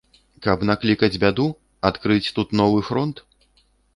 Каб 0.45 0.63
наклікаць 0.69 1.17
бяду, 1.25 1.45
адкрыць 1.91 2.33
тут 2.39 2.57
новы 2.61 2.79
фронт? 2.91 3.25